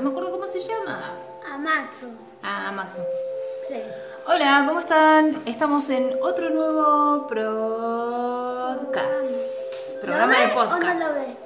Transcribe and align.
no 0.00 0.04
me 0.04 0.16
acuerdo 0.16 0.32
cómo 0.32 0.46
se 0.46 0.60
llama. 0.60 1.12
Amacho. 1.52 2.06
Ah, 2.42 2.72
Maxo. 2.72 3.04
Sí. 3.68 3.74
Hola, 4.26 4.64
¿cómo 4.66 4.80
están? 4.80 5.42
Estamos 5.44 5.90
en 5.90 6.16
otro 6.22 6.48
nuevo 6.48 7.26
podcast. 7.26 8.80
Programa 10.00 10.32
¿Lo 10.32 10.40
de 10.40 10.48
podcast. 10.54 10.82
¿O 10.82 10.94
no 10.94 11.06
lo 11.06 11.14
ve? 11.14 11.36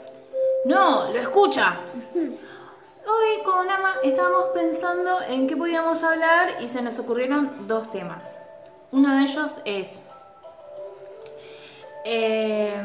No, 0.67 1.13
lo 1.13 1.19
escucha. 1.19 1.81
Hoy 2.15 3.43
con 3.45 3.69
Ama 3.69 3.97
estábamos 4.05 4.51
pensando 4.55 5.21
en 5.29 5.49
qué 5.49 5.57
podíamos 5.57 6.05
hablar 6.05 6.63
y 6.63 6.69
se 6.69 6.81
nos 6.81 6.97
ocurrieron 7.01 7.67
dos 7.67 7.91
temas. 7.91 8.37
Uno 8.93 9.17
de 9.17 9.23
ellos 9.23 9.61
es 9.65 10.03
eh, 12.05 12.81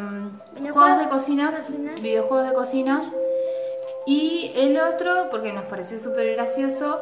juegos 0.73 0.97
de 0.97 1.09
cocinas, 1.09 1.55
cocinas. 1.55 2.01
videojuegos 2.01 2.47
de 2.47 2.53
cocinas. 2.55 3.05
Y 4.05 4.53
el 4.55 4.79
otro, 4.79 5.29
porque 5.29 5.51
nos 5.51 5.65
pareció 5.65 5.99
súper 5.99 6.33
gracioso, 6.35 6.99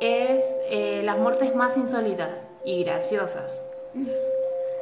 es 0.00 0.44
eh, 0.70 1.02
las 1.04 1.18
muertes 1.18 1.54
más 1.54 1.76
insólitas 1.76 2.40
y 2.64 2.84
graciosas. 2.84 3.66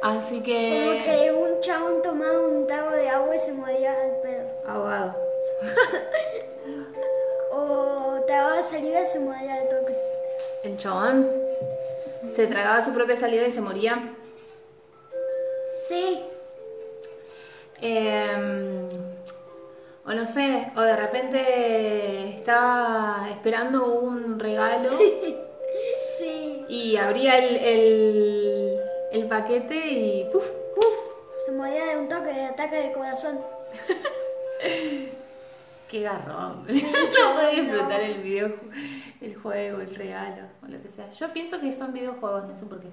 Así 0.01 0.35
Como 0.35 0.45
que... 0.45 1.03
que 1.05 1.31
un 1.31 1.61
chabón 1.61 2.01
tomaba 2.01 2.47
un 2.47 2.67
trago 2.67 2.91
de 2.91 3.09
agua 3.09 3.35
y 3.35 3.39
se 3.39 3.53
moría 3.53 3.93
al 3.93 4.21
pedo. 4.21 4.47
Ahogado. 4.67 5.15
O 7.57 8.19
tragaba 8.27 8.61
saliva 8.63 9.01
y 9.01 9.07
se 9.07 9.19
moría 9.19 9.53
al 9.55 9.69
toque. 9.69 9.95
El 10.63 10.77
chabón 10.77 11.31
se 12.35 12.47
tragaba 12.47 12.83
su 12.83 12.93
propia 12.93 13.15
saliva 13.15 13.47
y 13.47 13.51
se 13.51 13.61
moría. 13.61 14.13
Sí. 15.81 16.21
Eh, 17.81 18.87
o 20.05 20.13
no 20.13 20.25
sé, 20.27 20.71
o 20.75 20.81
de 20.81 20.95
repente 20.95 22.37
estaba 22.37 23.27
esperando 23.31 23.87
un 23.99 24.39
regalo 24.39 24.83
Sí. 24.83 25.35
Sí. 26.19 26.65
y 26.69 26.97
abría 26.97 27.37
el, 27.39 27.55
el, 27.57 28.79
el 29.11 29.27
paquete 29.27 29.75
y 29.75 30.29
¡puf! 30.31 30.43
Uf, 30.77 31.45
se 31.45 31.51
moría 31.51 31.85
de 31.87 31.97
un 31.97 32.07
toque 32.07 32.31
de 32.33 32.45
ataque 32.45 32.75
de 32.75 32.91
corazón. 32.93 33.39
¡Qué 35.89 36.01
garrón! 36.01 36.63
Sí, 36.67 36.85
no 37.21 37.33
puede 37.33 37.61
disfrutar 37.61 37.89
no. 38.01 38.05
el 38.05 38.21
video, 38.21 38.55
el 39.21 39.35
juego, 39.35 39.81
el 39.81 39.95
regalo 39.95 40.43
o 40.63 40.67
lo 40.67 40.81
que 40.81 40.89
sea. 40.89 41.09
Yo 41.11 41.31
pienso 41.33 41.59
que 41.59 41.71
son 41.71 41.93
videojuegos, 41.93 42.45
no 42.47 42.55
sé 42.55 42.65
por 42.65 42.79
qué. 42.79 42.87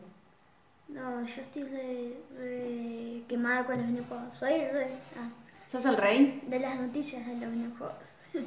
No, 0.88 1.24
yo 1.24 1.40
estoy 1.40 1.64
re, 1.64 2.16
re 2.36 3.22
quemada 3.28 3.64
con 3.64 3.78
los 3.78 3.86
videojuegos. 3.86 4.36
Soy 4.36 4.58
re, 4.66 4.88
ah, 5.18 5.28
¿Sos 5.72 5.84
el 5.86 5.96
rey? 5.96 6.42
de 6.48 6.58
las 6.58 6.78
noticias 6.78 7.26
de 7.26 7.34
los 7.34 7.50
videojuegos. 7.50 7.96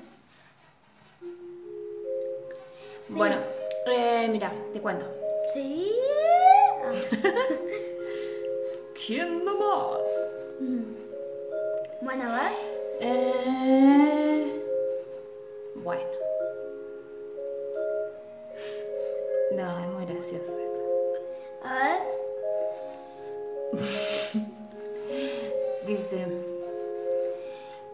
Sí. 3.00 3.13
Bueno, 3.18 3.38
eh, 3.86 4.28
mira, 4.31 4.52
te 4.74 4.81
cuento. 4.81 5.06
Sí. 5.53 5.91
Ah. 6.84 6.91
¿Quién 9.06 9.46
nomás? 9.46 10.09
Bueno, 12.02 12.24
a 12.24 12.36
ver. 12.36 12.52
Eh, 13.02 14.59
bueno. 15.75 16.02
No, 19.52 19.80
es 19.80 19.88
muy 19.90 20.06
gracioso 20.07 20.57
esto. 20.57 20.80
A 21.62 21.74
ver. 21.84 22.00
Dice, 25.86 26.25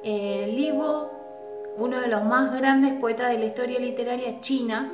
eh, 0.04 0.52
Li 0.56 0.72
Bo, 0.72 1.10
uno 1.78 2.00
de 2.00 2.08
los 2.08 2.24
más 2.24 2.54
grandes 2.56 2.94
poetas 3.00 3.32
de 3.32 3.40
la 3.40 3.46
historia 3.46 3.80
literaria 3.80 4.40
china, 4.42 4.92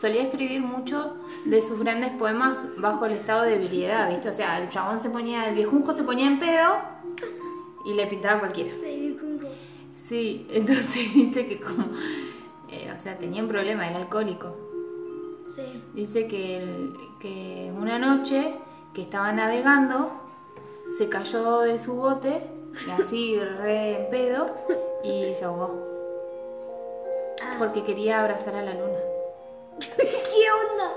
solía 0.00 0.22
escribir 0.22 0.60
mucho 0.60 1.14
de 1.44 1.62
sus 1.62 1.78
grandes 1.80 2.10
poemas 2.10 2.66
bajo 2.78 3.06
el 3.06 3.12
estado 3.12 3.42
de 3.44 3.56
ebriedad, 3.56 4.10
¿viste? 4.10 4.28
O 4.28 4.32
sea, 4.32 4.60
el 4.62 4.68
chabón 4.68 4.98
se 4.98 5.10
ponía, 5.10 5.48
el 5.48 5.54
viejunjo 5.54 5.92
se 5.92 6.02
ponía 6.02 6.26
en 6.26 6.38
pedo 6.38 6.74
y 7.86 7.94
le 7.94 8.06
pintaba 8.06 8.36
a 8.36 8.40
cualquiera. 8.40 8.72
Sí. 8.72 9.18
Sí, 9.96 10.46
entonces 10.50 11.14
dice 11.14 11.46
que 11.46 11.60
como, 11.60 11.86
eh, 12.70 12.92
o 12.94 12.98
sea, 12.98 13.16
tenía 13.18 13.42
un 13.42 13.48
problema, 13.48 13.88
era 13.88 13.98
alcohólico. 13.98 14.56
Sí. 15.48 15.62
Dice 15.94 16.26
que, 16.26 16.56
el- 16.58 16.92
que 17.20 17.72
una 17.76 17.98
noche 17.98 18.54
que 18.92 19.02
estaba 19.02 19.32
navegando 19.32 20.10
se 20.98 21.08
cayó 21.08 21.60
de 21.60 21.78
su 21.78 21.94
bote, 21.94 22.42
y 22.86 22.90
así 22.90 23.38
re 23.40 23.96
en 24.04 24.10
pedo, 24.10 24.46
y 25.02 25.32
se 25.34 25.44
ahogó. 25.44 25.74
Ah. 27.42 27.56
Porque 27.58 27.84
quería 27.84 28.20
abrazar 28.20 28.54
a 28.54 28.62
la 28.62 28.72
luna. 28.74 28.98
¿Qué 29.96 30.46
onda 30.50 30.94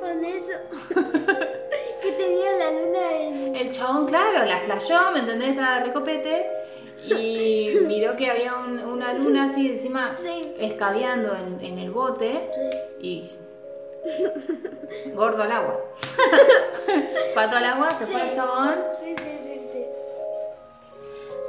con 0.00 0.24
eso? 0.24 0.52
que 2.02 2.12
tenía 2.12 2.52
la 2.52 2.70
luna 2.72 3.12
en... 3.20 3.56
El 3.56 3.70
chabón, 3.72 4.06
claro, 4.06 4.44
la 4.46 4.60
flasheó, 4.60 5.10
¿me 5.12 5.20
entendés? 5.20 5.50
Estaba 5.50 5.80
recopete. 5.80 6.46
Y 7.06 7.78
miró 7.86 8.14
que 8.16 8.30
había 8.30 8.56
un- 8.56 8.78
una 8.80 9.14
luna 9.14 9.44
así 9.44 9.70
encima 9.70 10.14
Sí. 10.14 10.54
escabeando 10.58 11.34
en, 11.34 11.58
en 11.64 11.78
el 11.78 11.90
bote. 11.90 12.50
Sí. 13.00 13.24
Y 15.06 15.10
gordo 15.14 15.42
al 15.42 15.52
agua. 15.52 15.80
Pato 17.34 17.56
al 17.56 17.64
agua, 17.64 17.90
se 17.90 18.06
fue 18.06 18.28
el 18.28 18.34
chabón. 18.34 18.80
Sí, 18.94 19.14
sí, 19.18 19.36
sí. 19.40 19.49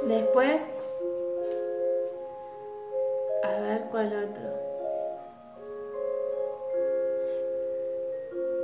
Después. 0.06 0.62
A 3.44 3.60
ver 3.60 3.82
cuál 3.90 4.08
otro. 4.08 4.52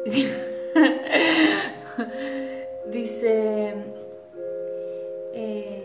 Dice. 2.91 3.75
eh. 5.35 5.85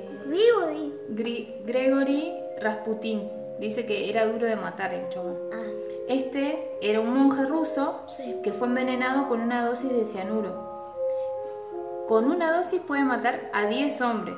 Gri- 1.09 1.55
Gregory 1.65 2.33
Rasputin. 2.59 3.29
Dice 3.59 3.85
que 3.85 4.09
era 4.09 4.25
duro 4.25 4.45
de 4.47 4.55
matar 4.55 4.93
el 4.93 5.07
chabón. 5.09 5.37
Ah, 5.53 5.61
Este 6.07 6.71
era 6.81 6.99
un 6.99 7.13
monje 7.13 7.45
ruso 7.45 8.01
sí. 8.17 8.39
que 8.43 8.51
fue 8.51 8.67
envenenado 8.67 9.27
con 9.27 9.41
una 9.41 9.65
dosis 9.65 9.91
de 9.91 10.05
cianuro. 10.05 10.73
Con 12.07 12.25
una 12.25 12.55
dosis 12.57 12.81
puede 12.81 13.03
matar 13.03 13.49
a 13.53 13.67
10 13.67 14.01
hombres. 14.01 14.37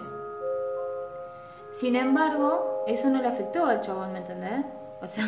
Sin 1.75 1.97
embargo, 1.97 2.85
eso 2.87 3.09
no 3.09 3.21
le 3.21 3.27
afectó 3.27 3.65
al 3.65 3.81
chabón, 3.81 4.13
¿me 4.13 4.19
entendés? 4.19 4.65
O 5.01 5.07
sea, 5.07 5.25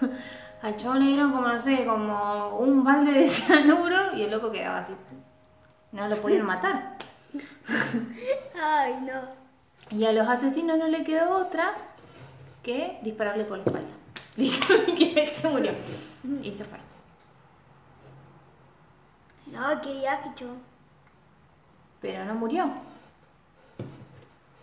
al 0.62 0.76
chabón 0.76 1.00
le 1.00 1.06
dieron 1.06 1.32
como, 1.32 1.48
no 1.48 1.58
sé, 1.58 1.86
como 1.86 2.58
un 2.58 2.84
balde 2.84 3.12
de 3.12 3.26
cianuro 3.26 4.14
y 4.14 4.22
el 4.22 4.30
loco 4.30 4.52
quedaba 4.52 4.78
así. 4.78 4.94
No 5.92 6.06
lo 6.08 6.16
podían 6.16 6.44
matar. 6.44 6.96
Ay, 8.62 8.98
no. 9.00 9.96
Y 9.96 10.04
a 10.04 10.12
los 10.12 10.28
asesinos 10.28 10.76
no 10.76 10.88
le 10.88 11.04
quedó 11.04 11.38
otra 11.38 11.72
que 12.62 12.98
dispararle 13.02 13.44
por 13.44 13.58
la 13.58 13.64
espalda. 13.64 13.92
Listo, 14.36 14.74
que 14.96 15.30
se 15.34 15.48
murió. 15.48 15.72
Y 16.42 16.52
se 16.52 16.64
fue. 16.64 16.78
No, 19.46 19.80
qué 19.80 19.94
viaje. 19.94 20.30
Pero 22.02 22.24
no 22.26 22.34
murió. 22.34 22.70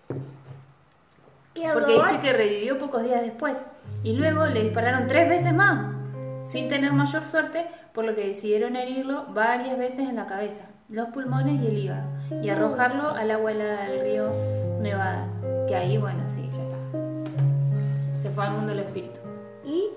¿Qué 0.07 0.15
Porque 1.73 1.93
dice 1.93 2.19
que 2.21 2.33
revivió 2.33 2.79
pocos 2.79 3.03
días 3.03 3.21
después. 3.21 3.65
Y 4.03 4.13
luego 4.13 4.45
le 4.45 4.63
dispararon 4.63 5.07
tres 5.07 5.27
veces 5.27 5.53
más, 5.53 5.93
sin 6.43 6.69
tener 6.69 6.93
mayor 6.93 7.23
suerte, 7.23 7.67
por 7.93 8.05
lo 8.05 8.15
que 8.15 8.27
decidieron 8.27 8.75
herirlo 8.75 9.25
varias 9.33 9.77
veces 9.77 10.07
en 10.07 10.15
la 10.15 10.25
cabeza, 10.25 10.65
los 10.87 11.09
pulmones 11.09 11.61
y 11.61 11.67
el 11.67 11.77
hígado, 11.77 12.07
y 12.41 12.49
arrojarlo 12.49 13.09
al 13.09 13.31
agua 13.31 13.51
helada 13.51 13.89
del 13.89 14.01
río 14.01 14.31
Nevada. 14.81 15.27
Que 15.67 15.75
ahí, 15.75 15.97
bueno, 15.97 16.23
sí, 16.27 16.47
ya 16.47 16.63
está. 16.63 18.21
Se 18.21 18.29
fue 18.29 18.45
al 18.45 18.51
mundo 18.53 18.69
del 18.69 18.79
espíritu. 18.79 19.19
¿Y? 19.65 19.89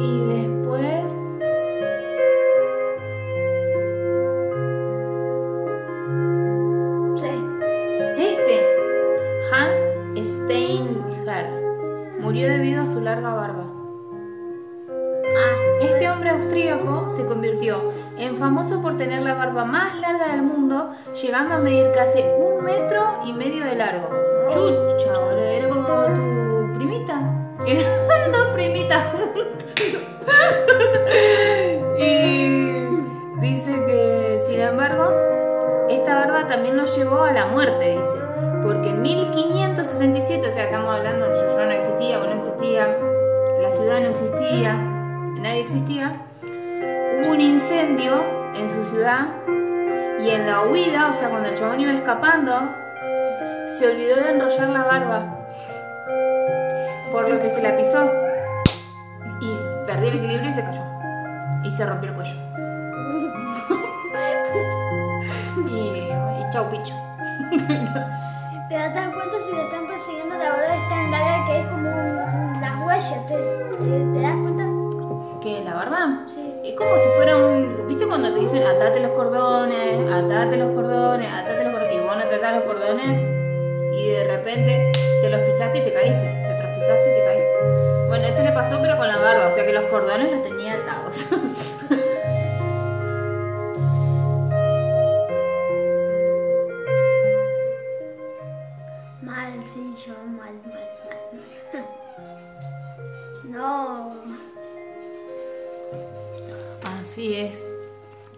Y 0.00 0.26
después. 0.26 1.31
Famoso 18.42 18.82
por 18.82 18.96
tener 18.96 19.22
la 19.22 19.34
barba 19.34 19.64
más 19.64 19.94
larga 20.00 20.32
del 20.32 20.42
mundo, 20.42 20.90
llegando 21.14 21.54
a 21.54 21.58
medir 21.58 21.92
casi 21.94 22.18
un 22.18 22.64
metro 22.64 23.20
y 23.24 23.32
medio 23.32 23.64
de 23.64 23.76
largo. 23.76 24.08
Chucha, 24.50 25.16
boludo, 25.16 25.44
era 25.44 25.68
como 25.68 25.86
tu 25.86 26.72
primita. 26.74 27.22
Eran 27.68 28.32
dos 28.32 28.48
primitas 28.52 29.12
juntas. 29.12 29.74
y 32.00 32.72
dice 33.42 33.70
que, 33.86 34.40
sin 34.40 34.60
embargo, 34.60 35.12
esta 35.88 36.26
verdad 36.26 36.48
también 36.48 36.76
nos 36.76 36.96
llevó 36.96 37.22
a 37.22 37.30
la 37.30 37.46
muerte, 37.46 37.96
dice. 37.96 38.16
Porque 38.64 38.88
en 38.88 39.02
1567, 39.02 40.48
o 40.48 40.50
sea, 40.50 40.64
estamos 40.64 40.92
hablando, 40.92 41.28
yo, 41.28 41.46
yo 41.46 41.64
no 41.64 41.70
existía, 41.70 42.18
vos 42.18 42.26
no 42.26 42.34
existía, 42.34 42.88
la 43.60 43.70
ciudad 43.70 44.00
no 44.00 44.08
existía, 44.08 44.74
nadie 45.38 45.60
existía, 45.60 46.26
un 47.26 47.40
incendio 47.40 48.22
en 48.54 48.68
su 48.68 48.84
ciudad 48.84 49.28
y 50.20 50.28
en 50.30 50.46
la 50.46 50.62
huida, 50.62 51.08
o 51.10 51.14
sea, 51.14 51.30
cuando 51.30 51.48
el 51.48 51.54
chabón 51.56 51.80
iba 51.80 51.92
escapando, 51.92 52.68
se 53.66 53.90
olvidó 53.90 54.16
de 54.16 54.30
enrollar 54.30 54.68
la 54.68 54.82
barba. 54.84 55.24
Por 57.10 57.28
lo 57.28 57.40
que 57.40 57.50
se 57.50 57.60
la 57.62 57.76
pisó. 57.76 58.10
Y 59.40 59.54
perdió 59.86 60.10
el 60.10 60.16
equilibrio 60.18 60.50
y 60.50 60.52
se 60.52 60.62
cayó. 60.64 60.82
Y 61.64 61.72
se 61.72 61.84
rompió 61.86 62.10
el 62.10 62.14
cuello. 62.16 62.34
y, 65.68 66.08
y 66.08 66.50
chau 66.50 66.70
picho. 66.70 66.94
¿Te 68.68 68.74
das 68.78 69.08
cuenta 69.08 69.36
si 69.42 69.50
te 69.54 69.60
están 69.62 69.86
persiguiendo 69.86 70.36
la 70.38 70.50
verdad 70.50 70.74
es 70.76 70.88
tan 70.88 71.10
larga 71.10 71.44
que 71.46 71.58
es 71.60 71.66
como 71.66 71.88
un- 71.90 72.60
las 72.60 72.76
huellas? 72.86 73.26
¿Te, 73.26 73.34
te, 73.34 74.04
te 74.14 74.20
das 74.22 74.36
cuenta? 74.36 74.51
¿Qué? 75.42 75.60
¿La 75.64 75.74
barba? 75.74 76.22
Sí. 76.26 76.40
Es 76.62 76.74
como 76.74 76.96
si 76.96 77.08
fuera 77.16 77.36
un. 77.36 77.88
¿Viste 77.88 78.06
cuando 78.06 78.32
te 78.32 78.38
dicen 78.38 78.62
atate 78.62 79.00
los 79.00 79.10
cordones, 79.10 80.08
atate 80.08 80.56
los 80.56 80.72
cordones, 80.72 81.28
atate 81.28 81.64
los 81.64 81.72
cordones? 81.72 81.96
Y 81.96 82.00
vos 82.00 82.16
no 82.16 82.22
te 82.28 82.34
atás 82.36 82.56
los 82.56 82.64
cordones 82.64 83.20
y 83.92 84.10
de 84.10 84.24
repente 84.24 84.92
te 85.20 85.30
los 85.30 85.40
pisaste 85.40 85.78
y 85.78 85.82
te 85.82 85.92
caíste. 85.92 86.46
Te 86.48 86.54
tropizaste 86.54 87.10
y 87.10 87.14
te 87.18 87.24
caíste. 87.24 88.06
Bueno, 88.06 88.26
esto 88.28 88.42
le 88.42 88.52
pasó 88.52 88.78
pero 88.80 88.96
con 88.96 89.08
la 89.08 89.18
barba, 89.18 89.48
o 89.48 89.54
sea 89.54 89.66
que 89.66 89.72
los 89.72 89.84
cordones 89.86 90.30
los 90.30 90.42
tenía 90.42 90.74
atados. 90.74 91.26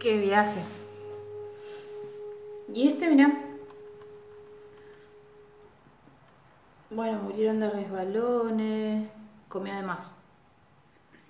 Qué 0.04 0.18
viaje. 0.18 0.60
Y 2.74 2.88
este, 2.88 3.08
mirá. 3.08 3.40
Bueno, 6.90 7.20
murieron 7.22 7.58
de 7.58 7.70
resbalones. 7.70 9.08
Comió 9.48 9.74
de 9.74 9.82
más. 9.82 10.12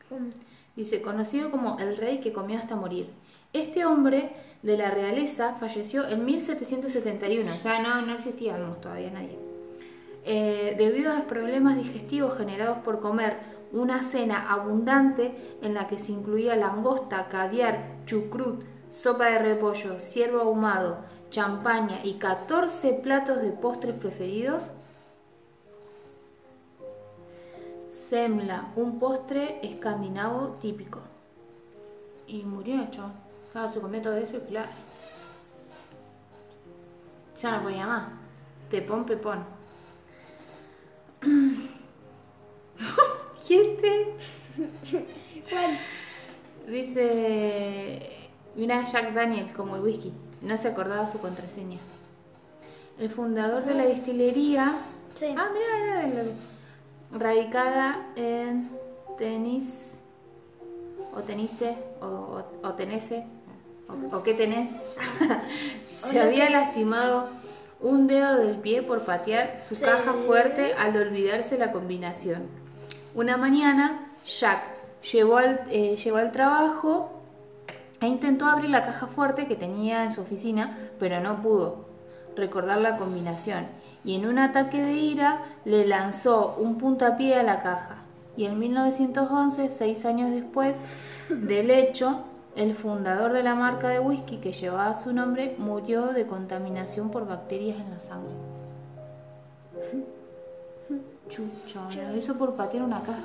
¿Cómo? 0.08 0.30
Dice, 0.74 1.02
conocido 1.02 1.52
como 1.52 1.78
el 1.78 1.96
rey 1.96 2.18
que 2.18 2.32
comió 2.32 2.58
hasta 2.58 2.74
morir. 2.74 3.10
Este 3.52 3.86
hombre 3.86 4.32
de 4.64 4.76
la 4.76 4.90
realeza 4.90 5.54
falleció 5.54 6.08
en 6.08 6.24
1771, 6.24 7.54
o 7.54 7.56
sea, 7.56 7.80
no, 7.80 8.02
no 8.02 8.12
existíamos 8.14 8.80
todavía 8.80 9.12
nadie. 9.12 9.38
Eh, 10.24 10.74
debido 10.76 11.12
a 11.12 11.18
los 11.18 11.26
problemas 11.26 11.76
digestivos 11.76 12.36
generados 12.36 12.78
por 12.78 12.98
comer 12.98 13.53
una 13.74 14.02
cena 14.02 14.50
abundante 14.50 15.58
en 15.60 15.74
la 15.74 15.88
que 15.88 15.98
se 15.98 16.12
incluía 16.12 16.56
langosta, 16.56 17.28
caviar, 17.28 18.04
chucrut, 18.06 18.62
sopa 18.90 19.26
de 19.26 19.38
repollo, 19.40 20.00
ciervo 20.00 20.40
ahumado, 20.40 20.98
champaña 21.30 21.98
y 22.04 22.14
14 22.14 22.94
platos 23.02 23.42
de 23.42 23.50
postres 23.50 23.96
preferidos, 23.96 24.70
semla, 27.88 28.72
un 28.76 28.98
postre 29.00 29.58
escandinavo 29.66 30.56
típico. 30.60 31.00
Y 32.26 32.44
murió 32.44 32.86
chabón. 32.90 33.12
Claro, 33.52 33.68
se 33.68 33.80
comió 33.80 34.00
todo 34.00 34.14
eso 34.14 34.36
y 34.36 34.40
claro. 34.40 34.70
Ya 37.36 37.56
no 37.56 37.62
podía 37.62 37.86
más. 37.86 38.08
Pepón, 38.70 39.04
pepón. 39.04 39.53
Dice, 46.74 48.00
mira 48.56 48.82
Jack 48.84 49.14
Daniel 49.14 49.46
como 49.56 49.76
el 49.76 49.82
whisky, 49.82 50.12
no 50.42 50.56
se 50.56 50.66
acordaba 50.66 51.06
su 51.06 51.20
contraseña. 51.20 51.78
El 52.98 53.08
fundador 53.10 53.64
de 53.64 53.74
la 53.74 53.84
destilería, 53.84 54.74
Sí. 55.14 55.32
ah, 55.38 55.50
mira, 55.52 55.78
era 55.86 56.00
de 56.08 56.14
la- 57.12 57.18
radicada 57.18 58.06
en 58.16 58.70
Tenis, 59.18 59.98
o 61.14 61.20
Tenise, 61.22 61.76
o, 62.00 62.06
o, 62.06 62.44
o 62.66 62.72
Tenese, 62.74 63.24
o, 63.88 64.16
o 64.16 64.22
qué 64.24 64.34
tenés, 64.34 64.70
se 65.86 66.20
había 66.20 66.50
lastimado 66.50 67.28
un 67.80 68.08
dedo 68.08 68.34
del 68.38 68.56
pie 68.56 68.82
por 68.82 69.02
patear 69.04 69.60
su 69.62 69.76
Sí. 69.76 69.84
caja 69.84 70.12
fuerte 70.12 70.74
al 70.74 70.96
olvidarse 70.96 71.56
la 71.56 71.70
combinación. 71.70 72.48
Una 73.14 73.36
mañana, 73.36 74.10
Jack 74.26 74.73
llegó 75.12 75.38
al, 75.38 75.60
eh, 75.70 75.96
llegó 75.96 76.16
al 76.16 76.32
trabajo 76.32 77.10
e 78.00 78.06
intentó 78.06 78.46
abrir 78.46 78.70
la 78.70 78.84
caja 78.84 79.06
fuerte 79.06 79.46
que 79.46 79.56
tenía 79.56 80.04
en 80.04 80.10
su 80.10 80.20
oficina, 80.20 80.78
pero 80.98 81.20
no 81.20 81.40
pudo 81.42 81.86
recordar 82.36 82.78
la 82.78 82.96
combinación. 82.96 83.66
Y 84.04 84.16
en 84.16 84.26
un 84.26 84.38
ataque 84.38 84.82
de 84.82 84.92
ira 84.92 85.42
le 85.64 85.86
lanzó 85.86 86.56
un 86.58 86.76
puntapié 86.76 87.36
a 87.36 87.42
la 87.42 87.62
caja. 87.62 88.02
Y 88.36 88.44
en 88.44 88.58
1911, 88.58 89.70
seis 89.70 90.04
años 90.04 90.30
después 90.30 90.78
del 91.28 91.70
hecho, 91.70 92.24
el 92.56 92.74
fundador 92.74 93.32
de 93.32 93.42
la 93.42 93.54
marca 93.54 93.88
de 93.88 94.00
whisky 94.00 94.38
que 94.38 94.52
llevaba 94.52 94.94
su 94.94 95.12
nombre 95.12 95.54
murió 95.58 96.08
de 96.08 96.26
contaminación 96.26 97.10
por 97.10 97.26
bacterias 97.26 97.78
en 97.78 97.90
la 97.90 97.98
sangre. 98.00 98.34
Chucha, 101.28 101.84
boludo, 101.86 102.14
eso 102.14 102.36
por 102.36 102.54
patear 102.54 102.82
una 102.82 103.00
caja. 103.00 103.24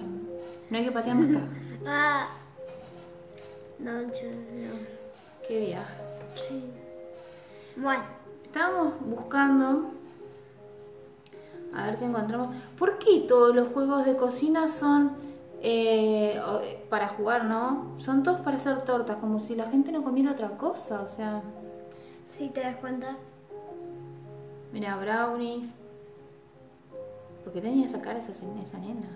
No 0.69 0.77
hay 0.77 0.85
que 0.85 0.91
patear 0.91 1.15
más 1.15 1.27
cajas. 1.27 1.68
Ah. 1.85 2.27
No, 3.79 4.01
yo 4.01 4.29
no. 4.29 4.73
Qué 5.47 5.59
viaje. 5.59 5.93
Sí. 6.35 6.63
Bueno. 7.75 8.03
Estábamos 8.45 8.93
buscando. 9.01 9.91
A 11.73 11.85
ver 11.85 11.97
qué 11.97 12.05
encontramos. 12.05 12.55
¿Por 12.77 12.97
qué 12.97 13.21
todos 13.27 13.55
los 13.55 13.69
juegos 13.71 14.05
de 14.05 14.15
cocina 14.15 14.67
son 14.67 15.11
eh, 15.61 16.39
o- 16.45 16.61
para 16.89 17.09
jugar, 17.09 17.45
no? 17.45 17.93
Son 17.97 18.23
todos 18.23 18.39
para 18.41 18.57
hacer 18.57 18.81
tortas, 18.83 19.17
como 19.17 19.39
si 19.39 19.55
la 19.55 19.69
gente 19.69 19.91
no 19.91 20.03
comiera 20.03 20.31
otra 20.31 20.57
cosa. 20.57 21.01
O 21.01 21.07
sea, 21.07 21.41
Sí, 22.25 22.49
te 22.49 22.61
das 22.61 22.75
cuenta. 22.77 23.17
mira, 24.73 24.95
brownies. 24.97 25.73
¿Por 27.43 27.53
qué 27.53 27.61
tenía 27.61 27.85
esa 27.87 28.01
cara 28.01 28.19
esa, 28.19 28.31
esa 28.31 28.77
nena? 28.79 29.07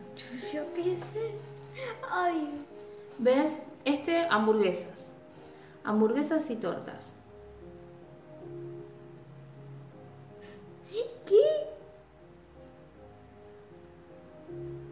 Yo 0.53 0.61
qué 0.75 0.95
sé. 0.95 1.31
Ay. 2.09 2.65
¿Ves? 3.17 3.61
Este, 3.85 4.27
hamburguesas. 4.27 5.11
Hamburguesas 5.83 6.49
y 6.49 6.55
tortas. 6.55 7.15
¿Qué? 11.25 11.69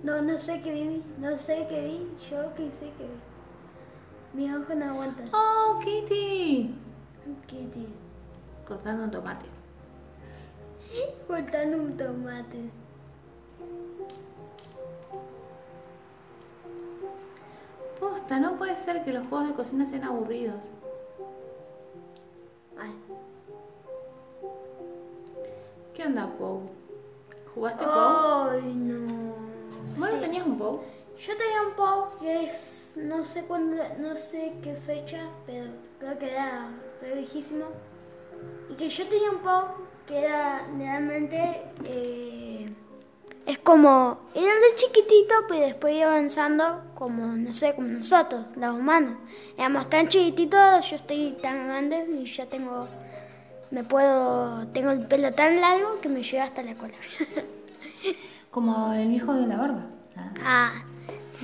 No, 0.03 0.21
no 0.21 0.39
sé 0.39 0.61
qué 0.61 0.71
vi. 0.71 1.03
No 1.19 1.37
sé 1.37 1.67
qué 1.69 1.81
vi. 1.81 2.29
Yo 2.29 2.53
qué 2.55 2.71
sé 2.71 2.91
qué 2.97 3.03
vi. 3.03 4.41
Mi 4.41 4.53
ojo 4.53 4.73
no 4.73 4.85
aguanta. 4.85 5.23
¡Oh, 5.33 5.79
Kitty! 5.83 6.73
¿Qué 7.47 7.65
tío? 7.73 7.87
Cortando 8.67 9.03
un 9.03 9.11
tomate. 9.11 9.45
Cortando 11.27 11.77
un 11.77 11.97
tomate. 11.97 12.69
Posta, 18.31 18.39
no 18.49 18.57
puede 18.57 18.77
ser 18.77 19.03
que 19.03 19.11
los 19.11 19.27
juegos 19.27 19.49
de 19.49 19.53
cocina 19.55 19.85
sean 19.85 20.05
aburridos. 20.05 20.71
Ay. 22.79 22.91
¿Qué 25.93 26.05
onda, 26.05 26.27
Pou? 26.39 26.61
¿Jugaste 27.53 27.83
Pou? 27.83 28.49
Ay, 28.51 28.73
no. 28.73 29.33
¿Vos 29.97 30.11
no 30.11 30.17
Sí. 30.17 30.21
tenías 30.21 30.47
un 30.47 30.57
Pou? 30.57 30.79
Yo 31.19 31.33
tenía 31.37 31.61
un 31.67 31.73
pop 31.75 32.19
que 32.21 32.45
es, 32.45 32.93
no 32.95 33.25
sé 33.25 33.43
cuándo, 33.43 33.83
no 33.99 34.15
sé 34.15 34.53
qué 34.63 34.75
fecha, 34.75 35.27
pero 35.45 35.69
creo 35.99 36.17
que 36.17 36.31
era 36.31 36.69
re 37.01 37.15
viejísimo. 37.15 37.65
Y 38.69 38.75
que 38.75 38.89
yo 38.89 39.07
tenía 39.09 39.31
un 39.31 39.39
pop 39.39 39.67
que 40.07 40.23
era 40.23 40.65
realmente, 40.77 41.63
eh, 41.83 42.40
es 43.45 43.57
como, 43.59 44.19
era 44.35 44.45
de 44.45 44.75
chiquitito, 44.75 45.33
pero 45.47 45.65
después 45.65 45.95
iba 45.95 46.11
avanzando 46.11 46.81
como, 46.95 47.25
no 47.25 47.53
sé, 47.53 47.73
como 47.75 47.87
nosotros, 47.87 48.45
los 48.55 48.77
humanos. 48.77 49.17
Éramos 49.57 49.89
tan 49.89 50.07
chiquititos, 50.07 50.89
yo 50.89 50.95
estoy 50.95 51.37
tan 51.41 51.67
grande 51.67 52.07
y 52.21 52.25
ya 52.25 52.45
tengo 52.45 52.87
me 53.71 53.85
puedo, 53.85 54.67
tengo 54.67 54.91
el 54.91 55.07
pelo 55.07 55.31
tan 55.31 55.61
largo 55.61 56.01
que 56.01 56.09
me 56.09 56.23
llega 56.23 56.43
hasta 56.43 56.61
la 56.61 56.75
cola. 56.75 56.93
Como 58.51 58.91
el 58.91 59.07
viejo 59.07 59.33
de 59.33 59.47
la 59.47 59.55
barba. 59.55 59.85
Ah, 60.17 60.33
ah, 60.43 60.71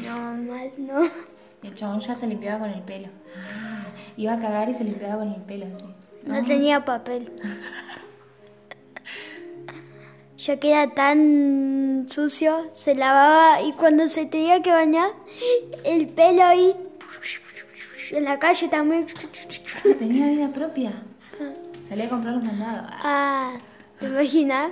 no, 0.05 0.51
mal, 0.51 0.71
no. 0.77 1.09
El 1.63 1.73
chabón 1.73 2.01
ya 2.01 2.13
se 2.15 2.27
limpiaba 2.27 2.59
con 2.59 2.69
el 2.69 2.81
pelo. 2.81 3.07
Ah, 3.37 3.85
iba 4.17 4.33
a 4.33 4.37
cagar 4.37 4.67
y 4.67 4.73
se 4.73 4.83
limpiaba 4.83 5.19
con 5.19 5.29
el 5.29 5.41
pelo, 5.43 5.73
sí. 5.73 5.85
No 6.25 6.43
tenía 6.43 6.83
papel. 6.83 7.31
Ya 10.37 10.59
que 10.59 10.71
era 10.71 10.93
tan 10.93 12.05
sucio, 12.09 12.67
se 12.71 12.93
lavaba 12.93 13.61
y 13.63 13.73
cuando 13.73 14.07
se 14.07 14.27
tenía 14.27 14.61
que 14.61 14.71
bañar, 14.71 15.11
el 15.83 16.07
pelo 16.09 16.43
ahí 16.43 16.75
en 18.11 18.23
la 18.23 18.37
calle 18.39 18.67
también. 18.67 19.07
Tenía 19.99 20.27
vida 20.27 20.49
propia. 20.49 20.93
Salía 21.87 22.05
a 22.05 22.09
comprar 22.09 22.35
los 22.35 22.43
mandados. 22.43 22.91
Ah, 23.03 23.57
¿te 23.99 24.05
imaginas? 24.05 24.71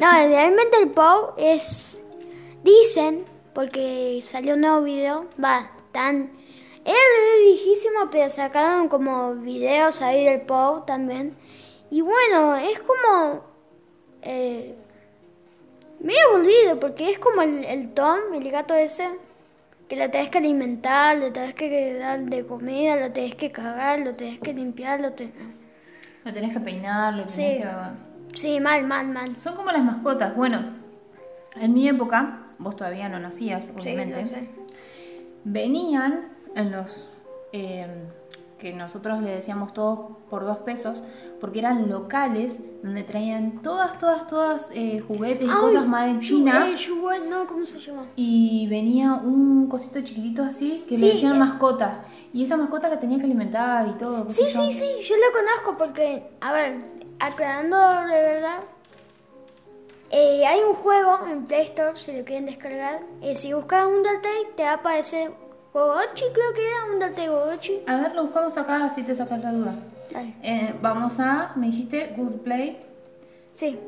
No, 0.00 0.10
realmente 0.10 0.76
el 0.82 0.90
Pau 0.90 1.34
es. 1.36 2.02
Dicen, 2.62 3.24
porque 3.54 4.20
salió 4.22 4.54
un 4.54 4.62
nuevo 4.62 4.82
video, 4.82 5.28
va, 5.42 5.70
tan. 5.92 6.30
Era 6.84 6.96
viejísimo, 7.44 8.08
pero 8.10 8.30
sacaron 8.30 8.88
como 8.88 9.34
videos 9.34 10.02
ahí 10.02 10.24
del 10.24 10.42
Pau 10.42 10.84
también. 10.84 11.36
Y 11.90 12.00
bueno, 12.00 12.56
es 12.56 12.80
como. 12.80 13.44
Eh, 14.22 14.76
aburrido, 16.40 16.80
porque 16.80 17.10
es 17.10 17.18
como 17.18 17.42
el, 17.42 17.64
el 17.64 17.90
Tom, 17.90 18.18
el 18.34 18.50
gato 18.50 18.74
ese, 18.74 19.08
que 19.88 19.96
lo 19.96 20.10
tenés 20.10 20.30
que 20.30 20.38
alimentar, 20.38 21.16
lo 21.18 21.32
tenés 21.32 21.54
que 21.54 21.94
dar 21.94 22.20
de 22.20 22.46
comida, 22.46 22.96
lo 22.96 23.12
tenés 23.12 23.34
que 23.34 23.50
cagar, 23.50 24.00
lo 24.00 24.14
tenés 24.14 24.38
que 24.40 24.52
limpiar, 24.52 25.00
lo 25.00 25.12
tenés... 25.12 25.34
Lo 26.24 26.32
tenés 26.32 26.52
que 26.52 26.60
peinar, 26.60 27.14
lo 27.14 27.20
tenés 27.24 27.32
Sí. 27.34 27.42
que... 27.62 28.36
Sí, 28.38 28.60
mal, 28.60 28.84
mal, 28.86 29.08
mal. 29.08 29.40
Son 29.40 29.56
como 29.56 29.72
las 29.72 29.82
mascotas. 29.82 30.36
Bueno, 30.36 30.62
en 31.56 31.72
mi 31.74 31.88
época, 31.88 32.42
vos 32.58 32.76
todavía 32.76 33.08
no 33.08 33.18
nacías, 33.18 33.64
Sí, 33.64 33.70
obviamente. 33.74 34.26
sé. 34.26 34.48
Venían 35.44 36.28
en 36.54 36.70
los 36.70 37.12
eh, 37.52 37.86
que 38.60 38.72
nosotros 38.72 39.20
le 39.22 39.30
decíamos 39.32 39.72
todos 39.74 39.98
por 40.30 40.44
dos 40.44 40.58
pesos, 40.58 41.02
porque 41.40 41.58
eran 41.58 41.88
locales 41.88 42.60
donde 42.82 43.02
traían 43.02 43.62
todas, 43.62 43.98
todas, 43.98 44.26
todas 44.28 44.70
eh, 44.72 45.00
juguetes 45.08 45.48
y 45.48 45.50
Ay, 45.50 45.56
cosas 45.58 45.86
más 45.88 46.06
de 46.14 46.20
China. 46.20 46.68
eh, 46.70 46.76
Yu- 46.76 47.28
no, 47.28 47.46
¿cómo 47.46 47.64
se 47.64 47.80
llama? 47.80 48.04
Y 48.14 48.68
venía 48.68 49.14
un 49.14 49.66
cosito 49.68 50.00
chiquitito 50.02 50.44
así 50.44 50.84
que 50.88 50.94
Sí, 50.94 51.06
le 51.06 51.12
decían 51.14 51.34
eh. 51.36 51.38
mascotas. 51.38 52.02
Y 52.32 52.44
esa 52.44 52.56
mascota 52.56 52.88
la 52.88 52.98
tenía 52.98 53.18
que 53.18 53.24
alimentar 53.24 53.88
y 53.88 53.92
todo. 53.98 54.28
Sí, 54.28 54.42
yo. 54.52 54.60
sí, 54.62 54.70
sí, 54.70 54.84
yo 55.02 55.16
lo 55.16 55.32
conozco 55.32 55.76
porque, 55.76 56.30
a 56.40 56.52
ver, 56.52 56.78
aclarando 57.18 57.76
de 58.06 58.20
verdad, 58.20 58.60
eh, 60.10 60.44
hay 60.46 60.60
un 60.60 60.74
juego 60.74 61.18
en 61.30 61.46
Play 61.46 61.64
Store, 61.64 61.96
si 61.96 62.16
lo 62.16 62.24
quieren 62.24 62.46
descargar, 62.46 63.00
eh, 63.22 63.34
si 63.36 63.52
buscas 63.52 63.86
un 63.86 64.02
Telltale 64.02 64.52
te 64.56 64.62
va 64.64 64.70
a 64.70 64.74
aparecer 64.74 65.32
Gogochi, 65.72 66.24
creo 66.32 66.52
que 66.54 66.66
era 66.68 66.84
un 66.92 66.98
Telltale 66.98 67.28
Gogochi. 67.28 67.82
A 67.86 67.96
ver, 67.96 68.14
lo 68.14 68.24
buscamos 68.24 68.56
acá 68.58 68.88
si 68.88 69.02
te 69.02 69.14
sacas 69.14 69.40
la 69.42 69.52
duda. 69.52 69.74
Dale. 70.10 70.34
Eh, 70.42 70.74
vamos 70.82 71.20
a, 71.20 71.52
me 71.56 71.66
dijiste 71.66 72.12
Google 72.16 72.38
Play. 72.38 72.78
Sí, 73.52 73.78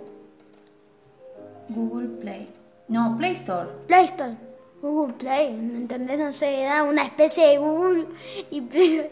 Google 1.69 2.09
Play. 2.21 2.49
No, 2.89 3.17
Play 3.17 3.33
Store. 3.33 3.69
Play 3.87 4.05
Store, 4.07 4.37
Google 4.83 5.15
Play, 5.15 5.53
¿me 5.55 5.79
entendés? 5.79 6.19
No 6.19 6.33
sé, 6.33 6.63
era 6.63 6.83
una 6.85 7.03
especie 7.03 7.47
de 7.49 7.59
Google 7.59 8.07
y 8.51 8.61
Play, 8.61 9.11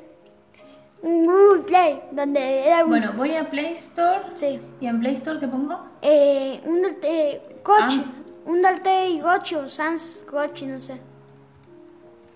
un 1.02 1.24
Google 1.24 1.62
Play, 1.62 2.00
donde 2.12 2.66
era 2.68 2.84
un... 2.84 2.90
Bueno, 2.90 3.12
voy 3.16 3.34
a 3.36 3.48
Play 3.48 3.72
Store. 3.72 4.22
Sí. 4.34 4.60
¿Y 4.80 4.86
en 4.86 5.00
Play 5.00 5.14
Store 5.14 5.40
qué 5.40 5.48
pongo? 5.48 5.78
Eh, 6.02 6.60
un 6.64 6.82
Telltale 6.82 7.40
Gochi, 7.64 8.04
Ah. 8.06 8.12
un 8.46 8.62
Telltale 8.62 9.20
Gochi 9.22 9.54
o 9.54 9.66
Sans 9.68 10.24
Gochi, 10.30 10.66
no 10.66 10.80
sé. 10.80 11.00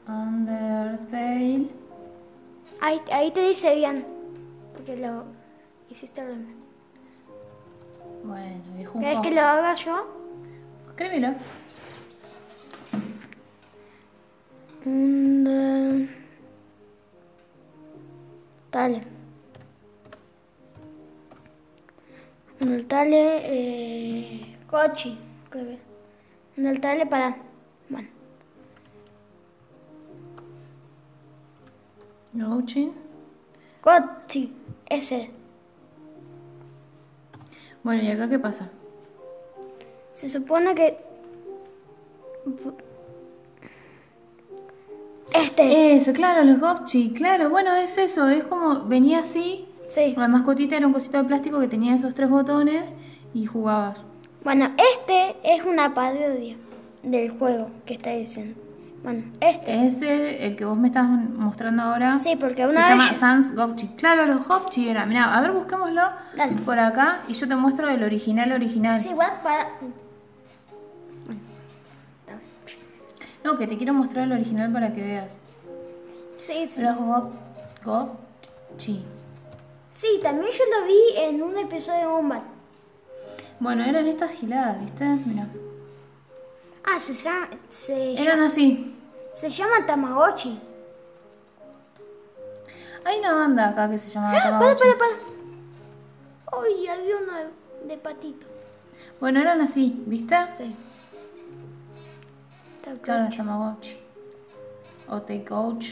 Undertale. 0.06 1.68
Ahí, 2.80 3.00
ahí 3.12 3.30
te 3.30 3.40
dice 3.48 3.74
bien, 3.74 4.04
porque 4.74 4.96
lo 4.96 5.24
hiciste 5.88 6.24
bien. 6.24 6.54
Bueno, 8.24 8.62
viejo. 8.74 9.00
¿Querés 9.00 9.20
que 9.20 9.30
lo 9.30 9.40
haga 9.40 9.74
yo? 9.74 10.06
Escríbelo. 10.90 11.34
Un 14.84 16.10
Dale. 18.74 19.04
Un 22.60 22.88
Tale 22.88 23.40
eh, 23.44 24.56
Gochi, 24.68 25.16
creo 25.48 25.78
que. 26.56 27.06
Para. 27.06 27.36
Gauchin. 32.34 32.92
Gochi, 33.82 34.52
ese. 34.86 35.30
Bueno, 37.82 38.02
¿y 38.02 38.08
acá 38.10 38.28
qué 38.28 38.38
pasa? 38.38 38.70
Se 40.14 40.28
supone 40.28 40.74
que. 40.74 40.98
Este 45.34 45.96
es. 45.96 46.02
Eso, 46.02 46.12
claro, 46.12 46.44
los 46.44 46.60
Gopchi, 46.60 47.12
claro, 47.12 47.50
bueno, 47.50 47.74
es 47.76 47.98
eso, 47.98 48.28
es 48.28 48.44
como, 48.44 48.84
venía 48.84 49.20
así, 49.20 49.66
Sí. 49.88 50.14
la 50.16 50.28
mascotita 50.28 50.76
era 50.76 50.86
un 50.86 50.92
cosito 50.92 51.18
de 51.18 51.24
plástico 51.24 51.60
que 51.60 51.68
tenía 51.68 51.94
esos 51.94 52.14
tres 52.14 52.30
botones 52.30 52.94
y 53.34 53.44
jugabas. 53.46 54.04
Bueno, 54.44 54.70
este 54.94 55.36
es 55.42 55.64
una 55.64 55.92
parodia 55.94 56.56
del 57.02 57.30
juego 57.30 57.68
que 57.84 57.94
está 57.94 58.10
diciendo. 58.10 58.60
Bueno, 59.04 59.22
este. 59.40 59.86
Ese, 59.86 60.46
el 60.46 60.56
que 60.56 60.64
vos 60.64 60.78
me 60.78 60.88
estás 60.88 61.06
mostrando 61.06 61.82
ahora, 61.82 62.18
Sí, 62.18 62.36
porque 62.36 62.62
se 62.62 62.68
una 62.68 62.88
llama 62.88 63.08
vez. 63.10 63.18
Sans 63.18 63.54
Gopchi. 63.54 63.88
Claro, 63.96 64.24
los 64.26 64.48
Gopchi 64.48 64.88
era, 64.88 65.04
mirá, 65.04 65.36
a 65.36 65.40
ver, 65.42 65.52
busquémoslo 65.52 66.02
Dale. 66.34 66.56
por 66.64 66.78
acá 66.78 67.20
y 67.28 67.34
yo 67.34 67.46
te 67.46 67.54
muestro 67.54 67.88
el 67.90 68.02
original 68.02 68.50
original. 68.52 68.98
Sí, 68.98 69.10
igual 69.10 69.40
para. 69.42 69.68
No, 73.44 73.58
que 73.58 73.66
te 73.66 73.76
quiero 73.76 73.92
mostrar 73.92 74.24
el 74.24 74.32
original 74.32 74.72
para 74.72 74.92
que 74.94 75.02
veas. 75.02 75.36
Sí, 76.38 76.66
sí. 76.66 76.80
Los 76.82 76.96
Gop, 76.96 77.32
Gopchi. 77.84 79.04
Sí, 79.90 80.06
también 80.22 80.50
yo 80.50 80.64
lo 80.80 80.86
vi 80.86 80.98
en 81.18 81.42
un 81.42 81.58
episodio 81.58 82.00
de 82.00 82.06
Gumball. 82.06 82.40
Bueno, 83.60 83.84
eran 83.84 84.06
estas 84.06 84.30
giladas, 84.32 84.80
¿viste? 84.80 85.04
Mira. 85.26 85.46
Ah, 86.84 86.98
se 86.98 87.12
llama. 87.14 87.48
Se, 87.68 88.20
Eran 88.20 88.40
así. 88.40 88.93
Se 89.34 89.50
llama 89.50 89.84
Tamagotchi. 89.86 90.58
Hay 93.04 93.18
una 93.18 93.34
banda 93.34 93.68
acá 93.68 93.90
que 93.90 93.98
se 93.98 94.10
llama 94.10 94.30
Para, 94.32 94.44
Tamagotchi. 94.44 94.82
para, 94.84 94.98
para. 94.98 96.60
Uy, 96.62 96.86
había 96.88 97.16
uno 97.16 97.32
de, 97.86 97.96
patito. 97.98 98.46
Bueno, 99.20 99.40
eran 99.40 99.60
así, 99.60 100.02
¿viste? 100.06 100.36
Sí. 100.56 100.74
Claro, 103.02 103.24
es 103.28 103.36
Tamagotchi. 103.36 103.98
O 105.08 105.20
Take 105.20 105.44
Coach. 105.44 105.86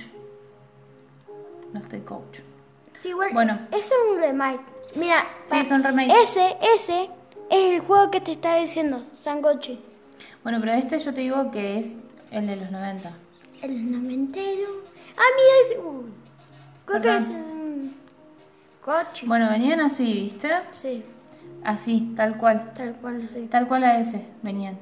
No 1.73 1.81
es 1.81 1.85
Take 1.89 2.05
Coach. 2.05 2.41
Sí, 2.97 3.09
igual. 3.09 3.31
Bueno. 3.33 3.59
Eso 3.73 3.95
es 3.95 4.13
un 4.15 4.21
remake. 4.21 4.61
Mira. 4.95 5.25
Sí, 5.45 5.57
pa- 5.59 5.65
son 5.65 5.83
remake. 5.83 6.13
Ese, 6.23 6.57
ese 6.75 7.11
es 7.51 7.73
el 7.75 7.81
juego 7.81 8.11
que 8.11 8.21
te 8.21 8.33
está 8.33 8.57
diciendo, 8.57 9.03
Sangochi. 9.13 9.83
Bueno, 10.43 10.59
pero 10.61 10.75
este 10.75 10.99
yo 10.99 11.13
te 11.13 11.21
digo 11.23 11.51
que 11.51 11.79
es 11.81 11.97
el 12.31 12.47
de 12.47 12.57
los 12.57 12.71
90. 12.71 13.11
El 13.63 13.91
noventero. 13.93 14.71
Ah, 15.17 15.23
mira 15.37 15.55
ese. 15.63 15.79
Uy. 15.81 16.05
Creo 16.85 17.01
que 17.01 17.17
es 17.17 17.29
un 17.29 17.95
coche. 18.85 19.27
Bueno, 19.27 19.49
venían 19.51 19.81
así, 19.81 20.05
¿viste? 20.13 20.51
Sí, 20.73 21.05
Así, 21.65 22.13
tal 22.17 22.39
cual. 22.39 22.73
tal 22.75 22.95
cual, 22.97 23.29
sí. 23.33 23.47
Tal 23.49 23.69
cual 23.69 23.85
a 23.85 24.01
ese 24.01 24.27
venían. 24.43 24.77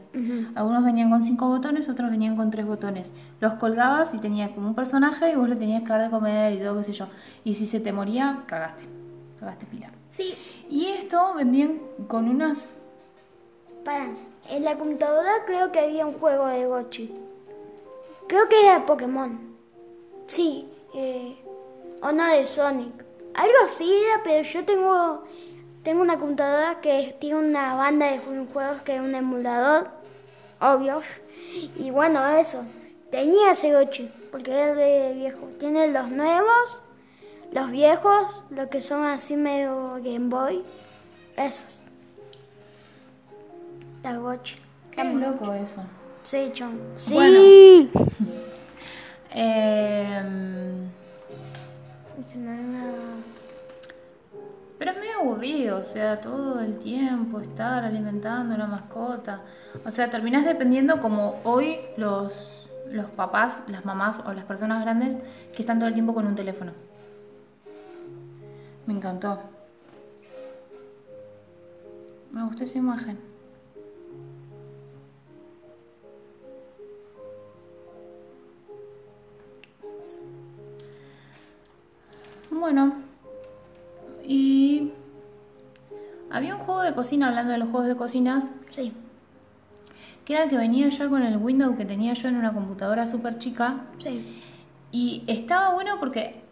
Algunos 0.54 0.82
venían 0.82 1.10
con 1.10 1.22
cinco 1.22 1.46
botones, 1.48 1.90
otros 1.90 2.10
venían 2.10 2.36
con 2.36 2.50
tres 2.50 2.64
botones. 2.64 3.12
Los 3.40 3.54
colgabas 3.54 4.14
y 4.14 4.18
tenías 4.18 4.50
como 4.52 4.68
un 4.68 4.74
personaje 4.74 5.30
y 5.30 5.36
vos 5.36 5.46
le 5.46 5.56
tenías 5.56 5.82
que 5.82 5.88
dar 5.90 6.00
de 6.00 6.10
comer 6.10 6.54
y 6.54 6.58
todo, 6.58 6.78
qué 6.78 6.84
sé 6.84 6.92
yo. 6.94 7.08
Y 7.44 7.52
si 7.54 7.66
se 7.66 7.80
te 7.80 7.92
moría, 7.92 8.44
cagaste. 8.46 8.84
Cagaste 9.38 9.66
pila. 9.66 9.90
Sí, 10.08 10.34
Y 10.70 10.86
esto 10.86 11.34
vendían 11.34 11.80
con 12.08 12.28
unas... 12.30 12.64
para. 13.84 14.06
En 14.48 14.64
la 14.64 14.76
computadora 14.78 15.30
creo 15.46 15.70
que 15.70 15.80
había 15.80 16.06
un 16.06 16.14
juego 16.14 16.46
de 16.46 16.64
Gochi. 16.64 17.14
Creo 18.30 18.48
que 18.48 18.64
era 18.64 18.78
de 18.78 18.86
Pokémon. 18.86 19.56
Sí, 20.28 20.68
eh, 20.94 21.36
o 22.00 22.12
no 22.12 22.24
de 22.30 22.46
Sonic. 22.46 22.92
Algo 23.34 23.54
así 23.64 23.92
era, 23.92 24.22
pero 24.22 24.42
yo 24.44 24.64
tengo, 24.64 25.24
tengo 25.82 26.00
una 26.00 26.16
computadora 26.16 26.80
que 26.80 27.16
tiene 27.20 27.40
una 27.40 27.74
banda 27.74 28.06
de 28.12 28.20
ju- 28.22 28.46
juegos 28.52 28.82
que 28.82 28.94
es 28.94 29.00
un 29.00 29.16
emulador, 29.16 29.90
obvio. 30.60 31.02
Y 31.76 31.90
bueno, 31.90 32.24
eso. 32.36 32.64
Tenía 33.10 33.50
ese 33.50 33.72
Gochi, 33.74 34.08
porque 34.30 34.52
era 34.52 34.74
de 34.76 35.14
viejo. 35.14 35.48
Tiene 35.58 35.88
los 35.88 36.08
nuevos, 36.10 36.82
Los 37.52 37.68
viejos, 37.72 38.44
los 38.50 38.68
que 38.68 38.80
son 38.80 39.02
así 39.02 39.34
medio 39.36 39.94
Game 40.04 40.28
Boy, 40.28 40.62
esos. 41.36 41.84
Tamagotchi. 44.02 44.54
Qué 44.92 45.02
loco 45.04 45.52
eso. 45.52 45.82
Sí, 46.22 46.50
chon. 46.52 46.78
Sí. 46.96 47.14
Bueno. 47.14 47.40
Em, 49.32 50.88
una- 52.36 52.90
pero 54.76 54.90
es 54.90 54.96
medio 54.98 55.20
aburrido, 55.20 55.78
o 55.78 55.84
sea, 55.84 56.20
todo 56.20 56.58
el 56.60 56.78
tiempo 56.80 57.38
estar 57.40 57.84
alimentando 57.84 58.54
una 58.56 58.66
mascota. 58.66 59.42
O 59.84 59.90
sea, 59.92 60.10
terminás 60.10 60.44
dependiendo 60.44 60.98
como 61.00 61.40
hoy 61.44 61.78
los, 61.96 62.70
los 62.90 63.06
papás, 63.10 63.62
las 63.68 63.84
mamás 63.84 64.18
o 64.26 64.32
las 64.32 64.44
personas 64.44 64.82
grandes 64.82 65.18
que 65.54 65.62
están 65.62 65.78
todo 65.78 65.86
el 65.88 65.94
tiempo 65.94 66.12
con 66.12 66.26
un 66.26 66.34
teléfono. 66.34 66.72
Me 68.86 68.94
encantó. 68.94 69.38
Me 72.32 72.42
gustó 72.44 72.64
esa 72.64 72.78
imagen. 72.78 73.29
Bueno, 82.60 82.92
y 84.22 84.92
había 86.30 86.54
un 86.54 86.60
juego 86.60 86.82
de 86.82 86.92
cocina, 86.94 87.28
hablando 87.28 87.52
de 87.52 87.58
los 87.58 87.70
juegos 87.70 87.88
de 87.88 87.96
cocina, 87.96 88.40
Sí. 88.70 88.92
que 90.26 90.34
era 90.34 90.44
el 90.44 90.50
que 90.50 90.58
venía 90.58 90.88
ya 90.90 91.08
con 91.08 91.22
el 91.22 91.38
Windows 91.38 91.76
que 91.76 91.86
tenía 91.86 92.12
yo 92.12 92.28
en 92.28 92.36
una 92.36 92.52
computadora 92.52 93.06
súper 93.06 93.38
chica. 93.38 93.86
Sí. 93.98 94.42
Y 94.92 95.24
estaba 95.26 95.72
bueno 95.72 95.96
porque, 95.98 96.42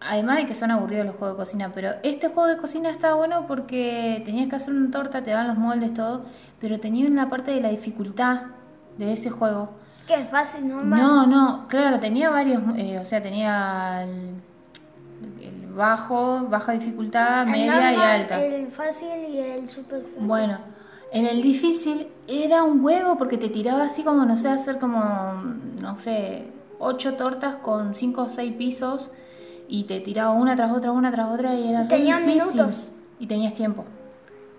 además 0.00 0.36
de 0.38 0.46
que 0.46 0.54
son 0.54 0.70
aburridos 0.70 1.06
los 1.06 1.16
juegos 1.16 1.36
de 1.36 1.42
cocina, 1.42 1.72
pero 1.74 1.90
este 2.04 2.28
juego 2.28 2.48
de 2.48 2.56
cocina 2.58 2.90
estaba 2.90 3.14
bueno 3.16 3.46
porque 3.48 4.22
tenías 4.24 4.48
que 4.48 4.56
hacer 4.56 4.72
una 4.72 4.92
torta, 4.92 5.22
te 5.24 5.32
daban 5.32 5.48
los 5.48 5.58
moldes, 5.58 5.92
todo, 5.92 6.24
pero 6.60 6.78
tenía 6.78 7.06
una 7.08 7.28
parte 7.28 7.50
de 7.50 7.60
la 7.60 7.68
dificultad 7.70 8.42
de 8.96 9.12
ese 9.12 9.28
juego. 9.30 9.70
Que 10.06 10.14
es 10.20 10.28
fácil, 10.30 10.68
normal. 10.68 11.00
No, 11.00 11.26
no, 11.26 11.66
claro, 11.68 11.98
tenía 11.98 12.30
varios, 12.30 12.62
eh, 12.76 12.98
o 13.00 13.04
sea, 13.04 13.20
tenía 13.22 14.04
el 14.04 14.34
bajo, 15.74 16.46
baja 16.48 16.72
dificultad, 16.72 17.46
media 17.46 17.92
y 17.92 17.96
alta. 17.96 18.42
El 18.42 18.68
fácil 18.68 19.08
y 19.30 19.38
el 19.38 19.68
super 19.68 20.02
fácil. 20.02 20.26
Bueno, 20.26 20.58
en 21.12 21.26
el 21.26 21.42
difícil 21.42 22.08
era 22.26 22.62
un 22.62 22.84
huevo 22.84 23.16
porque 23.18 23.38
te 23.38 23.48
tiraba 23.48 23.84
así 23.84 24.02
como, 24.02 24.24
no 24.24 24.36
sé, 24.36 24.48
hacer 24.48 24.78
como, 24.78 25.00
no 25.80 25.98
sé, 25.98 26.46
ocho 26.78 27.14
tortas 27.14 27.56
con 27.56 27.94
cinco 27.94 28.22
o 28.22 28.28
seis 28.28 28.52
pisos 28.54 29.10
y 29.68 29.84
te 29.84 30.00
tiraba 30.00 30.32
una 30.32 30.56
tras 30.56 30.72
otra, 30.72 30.92
una 30.92 31.10
tras 31.12 31.30
otra 31.32 31.54
y 31.54 31.68
era 31.68 31.86
Tenían 31.88 32.26
difícil. 32.26 32.52
minutos. 32.52 32.92
Y 33.18 33.26
tenías 33.26 33.54
tiempo. 33.54 33.84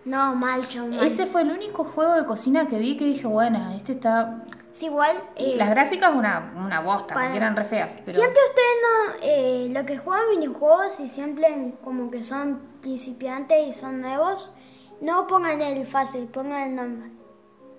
No, 0.06 0.36
mal, 0.36 0.68
chon, 0.68 0.90
mal. 0.96 1.06
Ese 1.08 1.26
fue 1.26 1.42
el 1.44 1.52
único 1.52 1.84
juego 1.86 2.14
de 2.16 2.26
cocina 2.26 2.68
que 2.68 2.78
vi 2.78 2.98
que 2.98 3.06
dije, 3.06 3.26
bueno, 3.28 3.72
este 3.76 3.94
está... 3.94 4.44
Es 4.72 4.82
igual. 4.84 5.16
eh, 5.36 5.54
Las 5.56 5.70
gráficas 5.70 6.14
una, 6.14 6.52
una 6.58 6.80
bosta, 6.82 7.14
para- 7.14 7.28
porque 7.28 7.38
eran 7.38 7.56
re 7.56 7.64
feas. 7.66 7.94
Pero... 8.06 8.18
Siempre 8.20 8.40
ustedes 8.50 8.76
no, 8.82 9.16
eh, 9.22 9.68
lo 9.72 9.86
que 9.86 9.98
juegan 9.98 10.24
videojuegos 10.38 11.00
y 11.00 11.08
siempre 11.08 11.74
como 11.84 12.10
que 12.12 12.24
son 12.24 12.60
principiantes 12.82 13.68
y 13.68 13.72
son 13.72 14.02
nuevos, 14.02 14.52
no 15.00 15.28
pongan 15.28 15.62
el 15.62 15.86
fácil, 15.86 16.26
pongan 16.28 16.70
el 16.70 16.76
normal. 16.76 17.12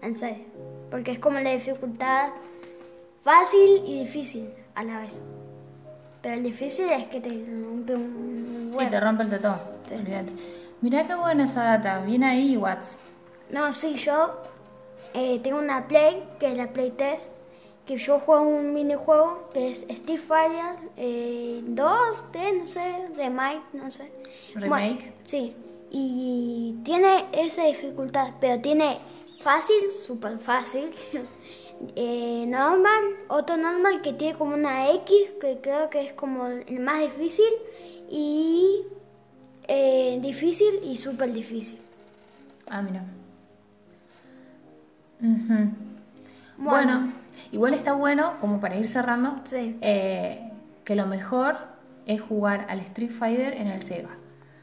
En 0.03 0.15
serio. 0.15 0.45
Porque 0.91 1.11
es 1.13 1.19
como 1.19 1.41
la 1.41 1.51
dificultad 1.51 2.29
fácil 3.23 3.83
y 3.87 4.01
difícil 4.01 4.49
a 4.75 4.85
la 4.85 5.01
vez. 5.01 5.25
Pero 6.23 6.37
el 6.37 6.43
difícil 6.43 6.89
es 6.91 7.07
que 7.07 7.21
te 7.21 7.29
rompe 7.31 7.95
un 7.95 8.69
Sí, 8.71 8.77
huevo. 8.79 8.91
te 8.91 9.01
rompe 9.01 9.23
el 9.25 9.31
tetón. 9.31 9.57
Sí. 9.89 9.95
Mirá 10.85 11.07
qué 11.07 11.15
buena 11.15 11.47
esa 11.47 11.63
data. 11.63 12.01
Viene 12.01 12.27
ahí, 12.27 12.59
Watts. 12.59 12.99
No, 13.49 13.73
sí, 13.73 13.95
yo 13.95 14.35
eh, 15.15 15.41
tengo 15.43 15.59
una 15.59 15.89
Play, 15.89 16.23
que 16.39 16.53
es 16.53 16.59
la 16.59 16.75
Play 16.75 16.93
3, 16.95 17.33
que 17.87 17.97
yo 17.97 18.21
juego 18.21 18.43
un 18.43 18.75
minijuego 18.75 19.49
que 19.55 19.71
es 19.71 19.87
Street 19.89 20.21
Fighter 20.21 20.77
eh, 20.99 21.63
2, 21.65 22.25
3, 22.33 22.55
no 22.55 22.67
sé, 22.67 23.09
remake, 23.17 23.63
no 23.73 23.91
sé. 23.91 24.13
Remake. 24.57 24.69
Bueno, 24.69 25.13
sí, 25.25 25.57
y 25.91 26.79
tiene 26.85 27.29
esa 27.33 27.65
dificultad, 27.65 28.35
pero 28.39 28.61
tiene 28.61 28.99
fácil, 29.41 29.91
súper 29.91 30.39
fácil, 30.39 30.91
eh, 31.97 32.45
normal, 32.47 33.05
otro 33.29 33.57
normal 33.57 34.03
que 34.03 34.13
tiene 34.13 34.37
como 34.37 34.53
una 34.53 34.91
X, 34.91 35.17
que 35.41 35.61
creo 35.63 35.89
que 35.89 36.03
es 36.03 36.13
como 36.13 36.47
el 36.47 36.81
más 36.81 37.01
difícil, 37.01 37.55
y 38.11 38.83
eh, 39.69 40.19
difícil 40.21 40.81
y 40.85 40.97
súper 40.97 41.33
difícil. 41.33 41.79
Ah, 42.69 42.83
mira. 42.83 43.05
Ujú. 45.23 45.71
Bueno. 46.57 47.13
igual 47.51 47.75
está 47.75 47.93
bueno, 47.95 48.35
como 48.41 48.61
para 48.61 48.77
ir 48.77 48.87
cerrando, 48.89 49.41
Sí. 49.45 49.77
eh, 49.81 50.51
que 50.85 50.95
lo 50.97 51.07
mejor 51.07 51.57
es 52.07 52.21
jugar 52.21 52.67
al 52.69 52.81
Street 52.81 53.11
Fighter 53.11 53.55
en 53.55 53.69
el 53.69 53.83
Sega. 53.83 54.11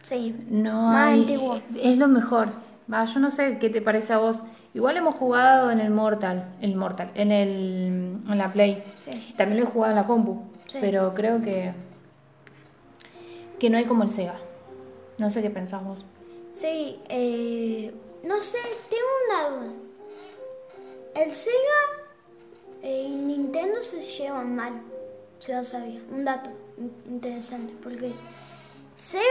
Sí, 0.03 0.35
No 0.49 0.83
más 0.83 1.09
hay- 1.13 1.21
antiguo. 1.21 1.59
Es 1.81 1.97
lo 1.97 2.07
mejor. 2.07 2.49
Va, 2.91 3.05
yo 3.05 3.19
no 3.19 3.29
sé 3.31 3.57
qué 3.59 3.69
te 3.69 3.81
parece 3.81 4.13
a 4.13 4.17
vos. 4.17 4.43
Igual 4.73 4.97
hemos 4.97 5.15
jugado 5.15 5.69
en 5.71 5.79
el 5.79 5.89
Mortal, 5.91 6.45
el 6.61 6.75
Mortal, 6.75 7.11
en 7.15 7.31
el 7.31 8.17
en 8.29 8.37
la 8.37 8.51
Play. 8.51 8.83
Sí. 8.97 9.33
También 9.37 9.61
lo 9.61 9.67
he 9.67 9.71
jugado 9.71 9.91
en 9.91 9.95
la 9.97 10.05
compu, 10.07 10.41
Sí. 10.67 10.77
pero 10.81 11.13
creo 11.13 11.41
que 11.41 11.73
que 13.59 13.69
no 13.69 13.77
hay 13.77 13.85
como 13.85 14.03
el 14.03 14.09
Sega. 14.11 14.35
No 15.21 15.29
sé 15.29 15.43
qué 15.43 15.51
pensás 15.51 15.83
vos. 15.85 16.03
Sí, 16.51 16.99
eh, 17.09 17.93
no 18.23 18.41
sé, 18.41 18.57
tengo 18.89 19.11
una 19.27 19.49
duda. 19.49 19.73
El 21.13 21.31
Sega 21.31 21.81
eh, 22.81 23.03
y 23.07 23.09
Nintendo 23.11 23.83
se 23.83 24.01
llevan 24.01 24.55
mal, 24.55 24.81
se 25.37 25.53
lo 25.53 25.63
sabía. 25.63 26.01
Un 26.11 26.25
dato 26.25 26.49
in- 26.79 26.91
interesante, 27.13 27.71
porque 27.83 28.11
Sega 28.95 29.23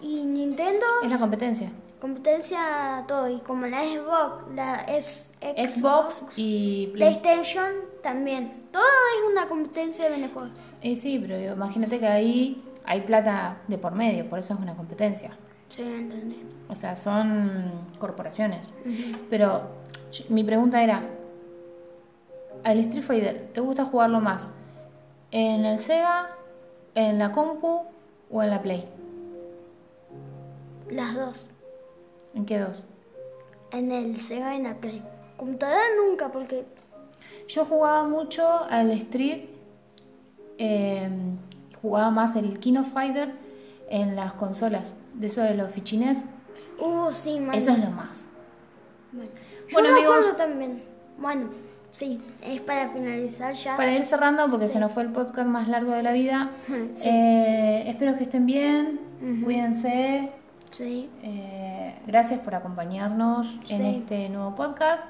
y 0.00 0.22
Nintendo 0.22 0.86
Es 1.02 1.10
la 1.10 1.18
competencia. 1.18 1.72
competencia 2.00 3.04
todo, 3.08 3.28
y 3.28 3.40
como 3.40 3.66
la 3.66 3.82
Xbox, 3.82 4.44
la 4.54 4.82
es 4.84 5.32
Xbox 5.40 6.22
y 6.36 6.86
Play. 6.92 7.18
PlayStation 7.18 7.72
también. 8.00 8.62
Todo 8.70 8.82
es 8.84 9.32
una 9.32 9.48
competencia 9.48 10.08
de 10.08 10.16
videojuegos. 10.18 10.64
Eh, 10.82 10.94
sí, 10.94 11.18
pero 11.18 11.36
imagínate 11.52 11.98
que 11.98 12.06
ahí 12.06 12.62
hay 12.84 13.02
plata 13.02 13.58
de 13.68 13.78
por 13.78 13.92
medio, 13.92 14.28
por 14.28 14.38
eso 14.38 14.54
es 14.54 14.60
una 14.60 14.74
competencia. 14.74 15.30
Sí, 15.68 15.82
entendí. 15.82 16.42
O 16.68 16.74
sea, 16.74 16.96
son 16.96 17.70
corporaciones. 17.98 18.74
Pero 19.30 19.62
yo- 20.12 20.24
mi 20.28 20.44
pregunta 20.44 20.82
era, 20.82 21.02
¿al 22.64 22.78
Street 22.80 23.04
Fighter 23.04 23.50
te 23.52 23.60
gusta 23.60 23.84
jugarlo 23.84 24.20
más 24.20 24.54
en 25.30 25.64
el 25.64 25.78
Sega, 25.78 26.28
en 26.94 27.18
la 27.18 27.32
compu 27.32 27.82
o 28.30 28.42
en 28.42 28.50
la 28.50 28.60
Play? 28.62 28.86
Las 30.90 31.14
dos. 31.14 31.50
¿En 32.34 32.44
qué 32.46 32.58
dos? 32.58 32.86
En 33.72 33.90
el 33.92 34.16
Sega 34.16 34.54
y 34.54 34.58
en 34.58 34.64
la 34.64 34.74
Play. 34.74 35.02
Computadora 35.36 35.80
nunca, 36.06 36.30
porque 36.30 36.64
Yo 37.48 37.64
jugaba 37.64 38.04
mucho 38.04 38.46
al 38.70 38.90
Street, 38.92 39.46
eh, 40.58 41.08
jugaba 41.82 42.10
más 42.10 42.36
el 42.36 42.58
King 42.60 42.76
of 42.78 42.92
Fighter 42.92 43.32
en 43.90 44.16
las 44.16 44.32
consolas, 44.34 44.94
de 45.14 45.26
eso 45.26 45.42
de 45.42 45.54
los 45.54 45.70
fichines, 45.70 46.26
Uh, 46.78 47.10
sí, 47.12 47.38
man. 47.38 47.54
eso 47.54 47.72
es 47.72 47.78
lo 47.78 47.90
más. 47.90 48.24
Bueno, 49.12 49.30
Yo 49.68 49.74
Bueno, 49.74 49.88
me 49.90 49.94
amigos. 49.98 50.36
también. 50.36 50.82
Bueno, 51.18 51.48
sí, 51.90 52.20
es 52.42 52.60
para 52.62 52.88
finalizar 52.88 53.54
ya. 53.54 53.76
Para 53.76 53.92
ir 53.92 54.04
cerrando, 54.04 54.48
porque 54.50 54.66
Sí. 54.66 54.72
se 54.74 54.80
nos 54.80 54.92
fue 54.92 55.02
el 55.04 55.10
podcast 55.10 55.46
más 55.48 55.68
largo 55.68 55.92
de 55.92 56.02
la 56.02 56.12
vida, 56.12 56.50
Sí. 56.92 57.08
eh, 57.08 57.84
espero 57.86 58.16
que 58.16 58.24
estén 58.24 58.46
bien, 58.46 59.00
cuídense, 59.44 60.32
Sí. 60.70 61.08
eh, 61.22 61.94
gracias 62.06 62.40
por 62.40 62.54
acompañarnos 62.54 63.60
en 63.68 63.84
este 63.86 64.28
nuevo 64.30 64.54
podcast. 64.56 65.02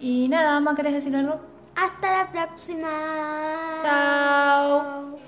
Y 0.00 0.26
nada, 0.28 0.58
¿más 0.60 0.74
querés 0.74 0.94
decir 0.94 1.14
algo? 1.14 1.38
Hasta 1.76 2.24
la 2.24 2.32
próxima. 2.32 2.88
Chao. 3.82 5.21